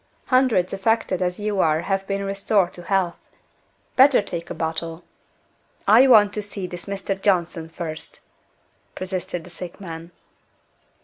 [0.29, 3.19] Hundreds affected as you are have been restored to health.
[3.95, 5.03] Better take a bottle."
[5.87, 7.21] "I want to see this Mr.
[7.21, 8.21] Johnson first,"
[8.95, 10.09] persisted the sick man.